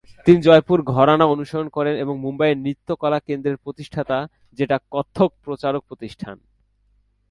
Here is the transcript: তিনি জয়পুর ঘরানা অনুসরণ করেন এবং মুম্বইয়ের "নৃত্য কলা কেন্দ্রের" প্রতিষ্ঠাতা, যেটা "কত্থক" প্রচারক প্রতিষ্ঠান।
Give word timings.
তিনি 0.25 0.39
জয়পুর 0.41 0.79
ঘরানা 0.91 1.25
অনুসরণ 1.25 1.67
করেন 1.69 1.95
এবং 1.95 2.15
মুম্বইয়ের 2.19 2.57
"নৃত্য 2.57 2.89
কলা 2.95 3.19
কেন্দ্রের" 3.19 3.57
প্রতিষ্ঠাতা, 3.57 4.17
যেটা 4.57 4.77
"কত্থক" 4.91 5.31
প্রচারক 5.43 5.81
প্রতিষ্ঠান। 5.87 6.35